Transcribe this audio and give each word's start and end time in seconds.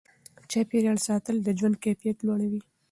چاپیریال 0.51 0.97
ساتل 1.07 1.35
د 1.43 1.47
ژوند 1.57 1.75
کیفیت 1.83 2.17
لوړوي. 2.25 2.61